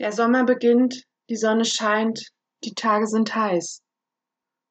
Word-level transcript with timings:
Der 0.00 0.12
Sommer 0.12 0.44
beginnt, 0.44 1.04
die 1.28 1.36
Sonne 1.36 1.66
scheint, 1.66 2.32
die 2.64 2.74
Tage 2.74 3.06
sind 3.06 3.34
heiß. 3.34 3.82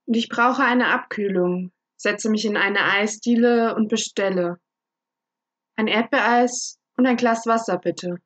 Und 0.07 0.15
ich 0.15 0.27
brauche 0.27 0.63
eine 0.63 0.87
Abkühlung, 0.87 1.71
setze 1.97 2.31
mich 2.31 2.45
in 2.45 2.57
eine 2.57 2.83
Eisdiele 2.83 3.75
und 3.75 3.89
bestelle. 3.89 4.57
Ein 5.75 5.85
Erdbeereis 5.85 6.79
und 6.97 7.05
ein 7.05 7.15
Glas 7.15 7.45
Wasser, 7.45 7.77
bitte. 7.77 8.17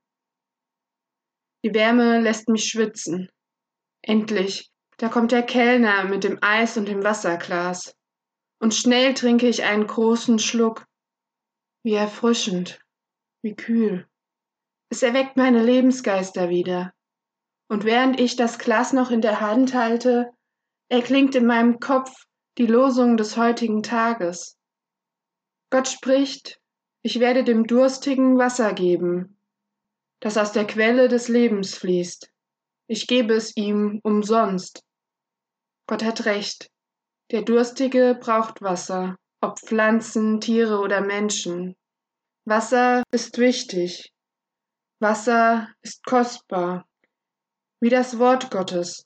Die 1.65 1.73
Wärme 1.73 2.21
lässt 2.21 2.47
mich 2.47 2.69
schwitzen. 2.69 3.29
Endlich, 4.01 4.71
da 4.95 5.09
kommt 5.09 5.33
der 5.33 5.43
Kellner 5.43 6.05
mit 6.05 6.23
dem 6.23 6.39
Eis 6.41 6.77
und 6.77 6.87
dem 6.87 7.03
Wasserglas. 7.03 7.97
Und 8.59 8.73
schnell 8.73 9.13
trinke 9.13 9.49
ich 9.49 9.65
einen 9.65 9.87
großen 9.87 10.39
Schluck. 10.39 10.85
Wie 11.83 11.95
erfrischend, 11.95 12.79
wie 13.41 13.55
kühl. 13.55 14.07
Es 14.89 15.03
erweckt 15.03 15.37
meine 15.37 15.63
Lebensgeister 15.63 16.49
wieder. 16.49 16.92
Und 17.67 17.85
während 17.85 18.19
ich 18.19 18.35
das 18.35 18.59
Glas 18.59 18.93
noch 18.93 19.11
in 19.11 19.21
der 19.21 19.41
Hand 19.41 19.73
halte, 19.73 20.31
erklingt 20.89 21.35
in 21.35 21.45
meinem 21.45 21.79
Kopf 21.79 22.25
die 22.57 22.67
Losung 22.67 23.17
des 23.17 23.37
heutigen 23.37 23.81
Tages. 23.81 24.57
Gott 25.71 25.87
spricht, 25.87 26.59
ich 27.01 27.19
werde 27.19 27.43
dem 27.43 27.65
Durstigen 27.65 28.37
Wasser 28.37 28.73
geben, 28.73 29.37
das 30.19 30.37
aus 30.37 30.51
der 30.51 30.67
Quelle 30.67 31.07
des 31.07 31.27
Lebens 31.29 31.75
fließt. 31.75 32.31
Ich 32.87 33.07
gebe 33.07 33.33
es 33.33 33.57
ihm 33.57 33.99
umsonst. 34.03 34.83
Gott 35.87 36.03
hat 36.03 36.25
recht. 36.25 36.69
Der 37.31 37.41
Durstige 37.41 38.17
braucht 38.19 38.61
Wasser, 38.61 39.17
ob 39.41 39.59
Pflanzen, 39.59 40.39
Tiere 40.39 40.79
oder 40.79 41.01
Menschen. 41.01 41.75
Wasser 42.45 43.03
ist 43.11 43.37
wichtig, 43.37 44.13
Wasser 44.99 45.69
ist 45.81 46.05
kostbar, 46.05 46.85
wie 47.83 47.89
das 47.89 48.17
Wort 48.17 48.49
Gottes. 48.49 49.05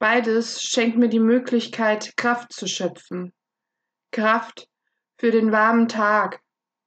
Beides 0.00 0.60
schenkt 0.60 0.98
mir 0.98 1.08
die 1.08 1.20
Möglichkeit, 1.20 2.16
Kraft 2.16 2.52
zu 2.52 2.66
schöpfen. 2.66 3.32
Kraft 4.10 4.68
für 5.16 5.30
den 5.30 5.52
warmen 5.52 5.86
Tag, 5.86 6.40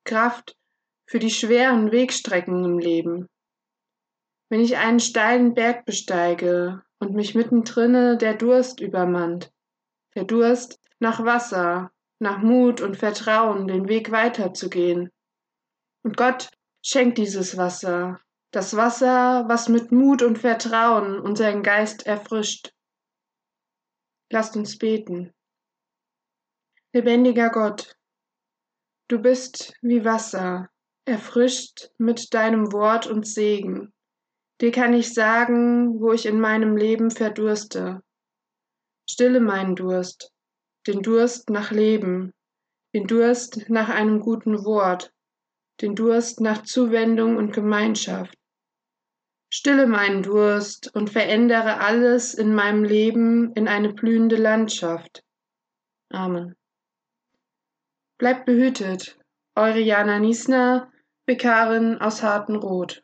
Kraft 0.03 0.57
für 1.05 1.19
die 1.19 1.29
schweren 1.29 1.93
Wegstrecken 1.93 2.65
im 2.65 2.77
Leben. 2.77 3.29
Wenn 4.49 4.59
ich 4.59 4.75
einen 4.75 4.99
steilen 4.99 5.53
Berg 5.53 5.85
besteige 5.85 6.83
und 6.99 7.13
mich 7.13 7.35
mittendrin 7.35 8.17
der 8.17 8.33
Durst 8.33 8.81
übermannt, 8.81 9.49
der 10.15 10.25
Durst 10.25 10.77
nach 10.99 11.23
Wasser, 11.23 11.91
nach 12.19 12.39
Mut 12.39 12.81
und 12.81 12.97
Vertrauen, 12.97 13.65
den 13.65 13.87
Weg 13.87 14.11
weiterzugehen. 14.11 15.09
Und 16.03 16.17
Gott 16.17 16.49
Schenk 16.83 17.15
dieses 17.15 17.55
Wasser, 17.55 18.19
das 18.51 18.75
Wasser, 18.75 19.45
was 19.47 19.69
mit 19.69 19.91
Mut 19.91 20.21
und 20.21 20.37
Vertrauen 20.37 21.19
unseren 21.19 21.63
Geist 21.63 22.05
erfrischt. 22.05 22.73
Lasst 24.29 24.57
uns 24.57 24.77
beten. 24.77 25.33
Lebendiger 26.93 27.49
Gott, 27.49 27.95
du 29.07 29.19
bist 29.19 29.73
wie 29.81 30.03
Wasser, 30.03 30.69
erfrischt 31.05 31.89
mit 31.97 32.33
deinem 32.33 32.73
Wort 32.73 33.07
und 33.07 33.25
Segen. 33.25 33.93
Dir 34.59 34.71
kann 34.71 34.93
ich 34.93 35.13
sagen, 35.13 36.01
wo 36.01 36.11
ich 36.11 36.25
in 36.25 36.39
meinem 36.39 36.75
Leben 36.75 37.09
verdurste. 37.09 38.03
Stille 39.09 39.39
meinen 39.39 39.75
Durst, 39.75 40.33
den 40.87 41.01
Durst 41.01 41.49
nach 41.49 41.71
Leben, 41.71 42.33
den 42.93 43.07
Durst 43.07 43.69
nach 43.69 43.87
einem 43.87 44.19
guten 44.19 44.65
Wort, 44.65 45.13
den 45.79 45.95
Durst 45.95 46.41
nach 46.41 46.63
Zuwendung 46.63 47.37
und 47.37 47.53
Gemeinschaft. 47.53 48.37
Stille 49.53 49.85
meinen 49.85 50.23
Durst 50.23 50.95
und 50.95 51.09
verändere 51.09 51.81
alles 51.81 52.33
in 52.33 52.55
meinem 52.55 52.85
Leben 52.85 53.51
in 53.53 53.67
eine 53.67 53.91
blühende 53.93 54.37
Landschaft. 54.37 55.25
Amen. 56.09 56.55
Bleibt 58.17 58.45
behütet, 58.45 59.17
eure 59.55 59.79
Jana 59.79 60.19
Niesner, 60.19 60.89
Vikarin 61.25 61.97
aus 61.97 62.23
Hartenroth. 62.23 63.03